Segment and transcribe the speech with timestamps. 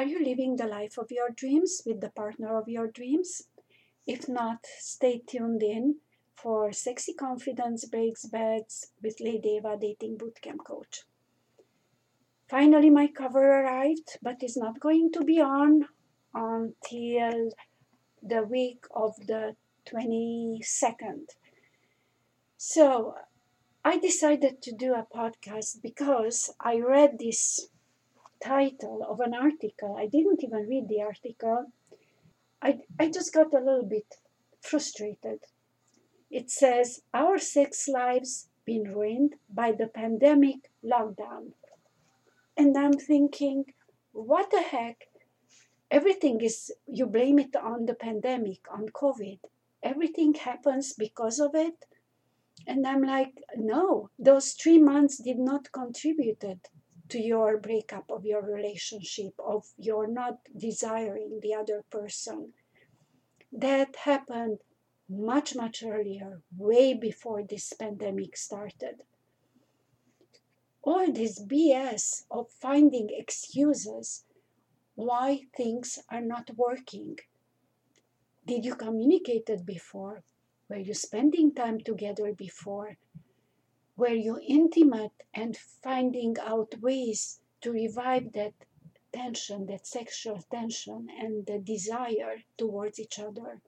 [0.00, 3.42] Are you living the life of your dreams with the partner of your dreams?
[4.06, 5.96] If not, stay tuned in
[6.34, 11.02] for Sexy Confidence Breaks Beds with Lady Eva Dating Bootcamp Coach.
[12.48, 15.86] Finally, my cover arrived, but it's not going to be on
[16.32, 17.50] until
[18.22, 19.54] the week of the
[19.86, 21.26] 22nd.
[22.56, 23.16] So
[23.84, 27.68] I decided to do a podcast because I read this
[28.42, 29.96] title of an article.
[29.96, 31.66] I didn't even read the article.
[32.62, 34.16] I, I just got a little bit
[34.60, 35.40] frustrated.
[36.30, 41.52] It says, Our sex lives been ruined by the pandemic lockdown.
[42.56, 43.64] And I'm thinking,
[44.12, 45.08] what the heck?
[45.90, 49.40] Everything is, you blame it on the pandemic, on COVID.
[49.82, 51.86] Everything happens because of it.
[52.66, 56.60] And I'm like, no, those three months did not contributed
[57.10, 62.52] to your breakup of your relationship, of your not desiring the other person.
[63.52, 64.58] That happened
[65.08, 69.02] much, much earlier, way before this pandemic started.
[70.82, 74.24] All this BS of finding excuses
[74.94, 77.18] why things are not working.
[78.46, 80.22] Did you communicate it before?
[80.68, 82.96] Were you spending time together before?
[84.00, 88.54] Were you intimate and finding out ways to revive that
[89.12, 93.60] tension, that sexual tension, and the desire towards each other?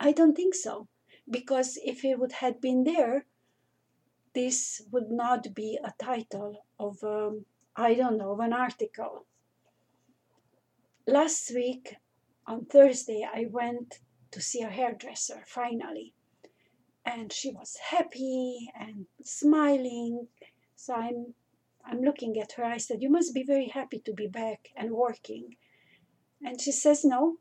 [0.00, 0.88] I don't think so.
[1.30, 3.26] Because if it would have been there,
[4.34, 9.26] this would not be a title of, um, I don't know, of an article.
[11.06, 11.98] Last week
[12.48, 14.00] on Thursday, I went
[14.32, 16.14] to see a hairdresser finally.
[17.04, 20.28] And she was happy and smiling.
[20.76, 21.34] So I'm
[21.84, 22.64] I'm looking at her.
[22.64, 25.56] I said, You must be very happy to be back and working.
[26.40, 27.38] And she says, No,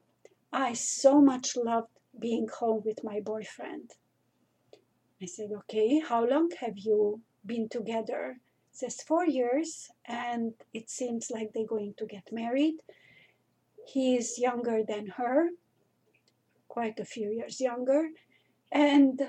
[0.52, 3.92] I so much loved being home with my boyfriend.
[5.22, 8.38] I said, Okay, how long have you been together?
[8.72, 12.76] says four years, and it seems like they're going to get married.
[13.86, 15.50] He is younger than her,
[16.68, 18.10] quite a few years younger.
[18.72, 19.22] And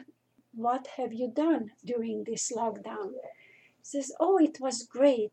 [0.55, 3.13] what have you done during this lockdown?
[3.83, 5.33] Says, oh, it was great.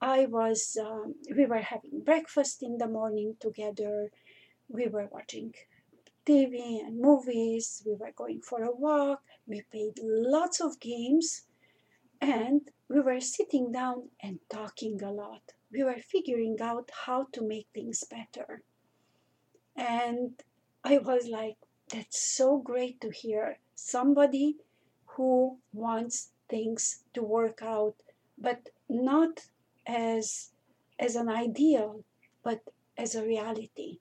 [0.00, 4.10] I was, um, we were having breakfast in the morning together.
[4.68, 5.54] We were watching
[6.26, 7.82] TV and movies.
[7.84, 9.22] We were going for a walk.
[9.46, 11.42] We played lots of games.
[12.20, 15.52] And we were sitting down and talking a lot.
[15.72, 18.62] We were figuring out how to make things better.
[19.76, 20.42] And
[20.84, 21.56] I was like,
[21.88, 24.56] that's so great to hear somebody
[25.06, 27.94] who wants things to work out,
[28.36, 29.46] but not
[29.86, 30.50] as,
[30.98, 32.04] as an ideal,
[32.42, 32.60] but
[32.98, 33.98] as a reality.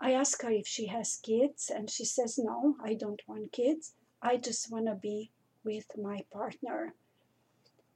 [0.00, 3.94] I ask her if she has kids, and she says, No, I don't want kids.
[4.22, 5.30] I just want to be
[5.64, 6.94] with my partner.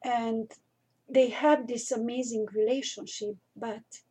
[0.05, 0.51] And
[1.09, 4.03] they have this amazing relationship, but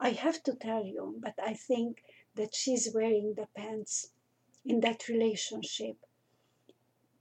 [0.00, 2.02] I have to tell you, but I think
[2.34, 4.10] that she's wearing the pants
[4.64, 5.96] in that relationship.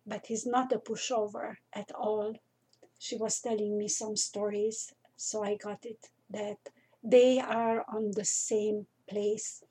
[0.06, 2.34] But he's not a pushover at all.
[3.00, 6.58] She was telling me some stories, so I got it that
[7.04, 9.64] they are on the same place.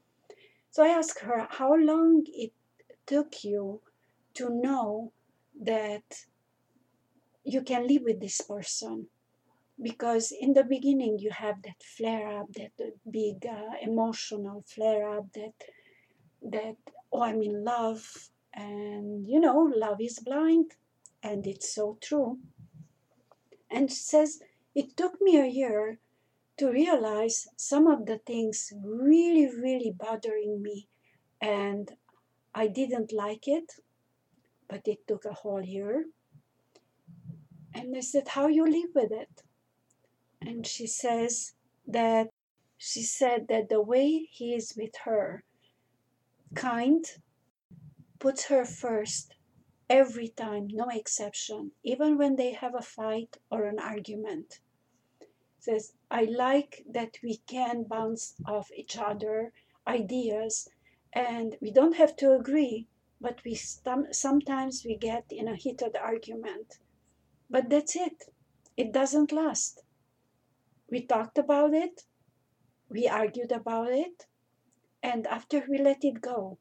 [0.71, 2.53] So I asked her how long it
[3.07, 3.81] took you
[4.35, 5.13] to know
[5.61, 6.25] that
[7.45, 9.09] you can live with this person
[9.81, 12.73] because in the beginning you have that flare up that
[13.11, 15.55] big uh, emotional flare up that
[16.43, 16.77] that
[17.13, 20.73] oh i'm in love and you know love is blind
[21.23, 22.39] and it's so true.
[23.71, 24.41] And she says
[24.75, 25.99] it took me a year
[26.57, 30.89] to realize some of the things really really bothering me
[31.41, 31.93] and
[32.55, 33.73] i didn't like it
[34.69, 36.07] but it took a whole year.
[37.75, 39.43] And i said how you live with it?
[40.41, 41.55] And she says
[41.87, 42.29] that
[42.79, 45.45] she said that the way he is with her,
[46.55, 47.05] kind,
[48.19, 49.35] puts her first
[49.89, 54.61] every time, no exception, even when they have a fight or an argument.
[55.59, 59.53] Says, I like that we can bounce off each other
[59.87, 60.69] ideas
[61.13, 62.87] and we don't have to agree,
[63.21, 66.79] but we sometimes we get in a heated argument.
[67.51, 68.25] But that's it.
[68.77, 69.83] It doesn't last.
[70.89, 72.05] We talked about it,
[72.89, 74.27] we argued about it,
[75.03, 76.59] and after we let it go,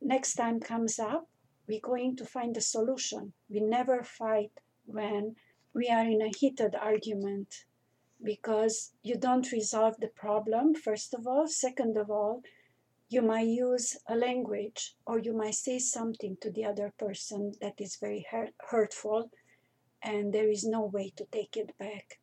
[0.00, 1.28] next time comes up,
[1.68, 3.32] we're going to find a solution.
[3.48, 4.52] We never fight
[4.84, 5.36] when
[5.74, 7.66] we are in a heated argument.
[8.22, 11.46] because you don't resolve the problem, first of all.
[11.46, 12.42] Second of all,
[13.08, 17.74] you might use a language or you might say something to the other person that
[17.80, 19.30] is very hurt, hurtful
[20.02, 22.20] and there is no way to take it back.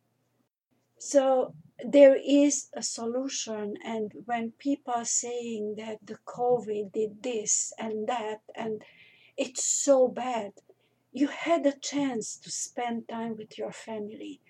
[0.98, 7.72] So there is a solution and when people are saying that the COVID did this
[7.78, 8.82] and that and
[9.36, 10.52] it's so bad,
[11.12, 14.40] you had a chance to spend time with your family.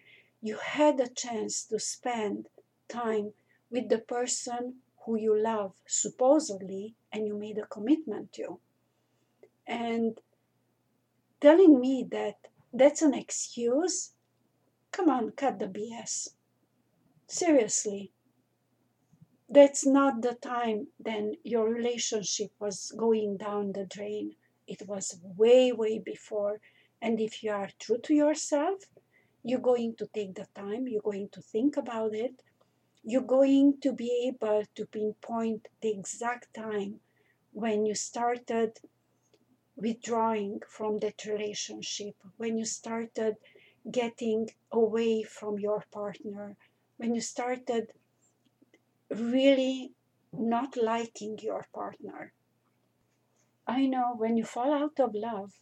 [0.43, 2.49] You had a chance to spend
[2.89, 3.33] time
[3.71, 8.61] with the person who you love, supposedly, and you made a commitment to.
[9.67, 10.19] And
[11.41, 12.37] telling me that
[12.73, 14.13] that's an excuse,
[14.91, 16.34] come on, cut the BS.
[17.35, 18.13] Seriously.
[19.49, 24.37] That's not the time then your relationship was going down the drain.
[24.69, 26.61] It was way, way before.
[27.03, 28.85] And if you are true to yourself,
[29.43, 32.41] you're going to take the time, you're going to think about it,
[33.03, 37.01] you're going to be able to pinpoint the exact time
[37.51, 38.79] when you started
[39.75, 43.35] withdrawing from that relationship, when you started
[43.91, 46.57] getting away from your partner,
[46.97, 47.93] when you started
[49.11, 49.93] really
[50.33, 52.33] not liking your partner.
[53.67, 55.53] I know when you fall out of love,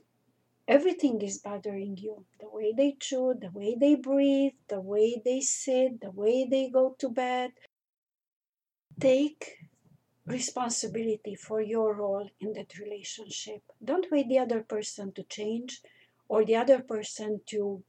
[0.67, 2.25] everything is bothering you.
[2.40, 6.69] The way they chew, the way they breathe, the way they sit, the way they
[6.69, 7.52] go to bed.
[8.99, 9.58] Take
[10.26, 13.62] responsibility for your role in that relationship.
[13.85, 15.81] Don't wait the other person to change
[16.28, 17.82] or the other person to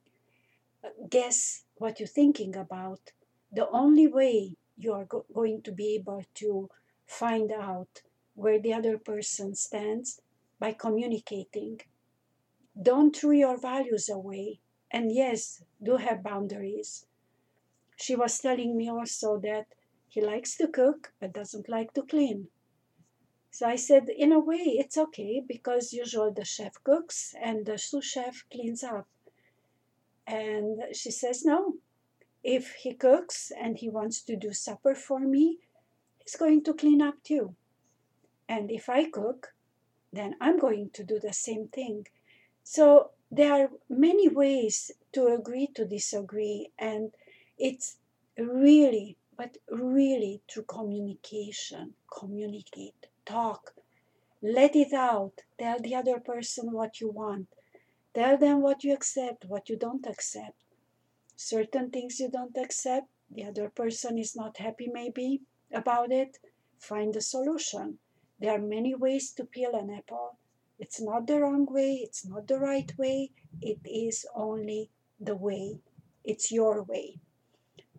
[1.10, 3.00] guess what you're thinking about.
[3.56, 6.70] The only way you are go- going to be able to
[7.06, 8.02] find out
[8.34, 10.22] where the other person stands
[10.60, 11.82] by communicating.
[12.82, 14.60] Don't throw your values away.
[14.90, 17.06] And yes, do have boundaries.
[17.96, 19.68] She was telling me also that
[20.08, 22.48] he likes to cook but doesn't like to clean.
[23.52, 27.78] So I said, in a way, it's okay because usually the chef cooks and the
[27.78, 29.08] sous chef cleans up.
[30.26, 31.76] And she says, no,
[32.44, 35.60] if he cooks and he wants to do supper for me,
[36.19, 37.56] he's going to clean up too.
[38.50, 39.54] And if I cook,
[40.12, 42.07] then I'm going to do the same thing.
[42.63, 47.12] So there are many ways to agree to disagree, and
[47.57, 47.98] it's
[48.38, 51.94] really, but really through communication.
[52.12, 53.74] Communicate, talk,
[54.42, 57.48] let it out, tell the other person what you want,
[58.13, 60.62] tell them what you accept, what you don't accept.
[61.36, 65.42] Certain things you don't accept, the other person is not happy maybe
[65.72, 66.38] about it,
[66.78, 68.00] find a solution.
[68.40, 70.38] There are many ways to peel an apple.
[70.80, 73.32] It's not the wrong way, it's not the right way,
[73.62, 74.90] it is only
[75.20, 75.80] the way.
[76.24, 77.20] It's your way.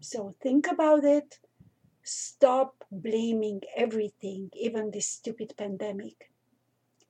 [0.01, 1.39] So think about it.
[2.03, 6.31] Stop blaming everything, even this stupid pandemic.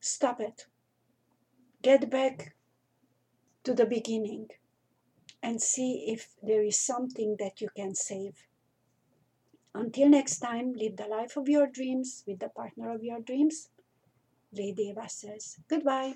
[0.00, 0.66] Stop it.
[1.82, 2.54] Get back
[3.64, 4.48] to the beginning
[5.44, 8.46] and see if there is something that you can save.
[9.74, 13.68] Until next time, live the life of your dreams with the partner of your dreams.
[14.52, 16.14] Lady Eva says goodbye.